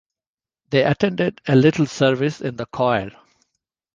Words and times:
They 0.71 0.83
attended 0.83 1.41
a 1.47 1.55
little 1.55 1.85
service 1.85 2.41
in 2.41 2.55
the 2.55 2.65
choir. 2.65 3.11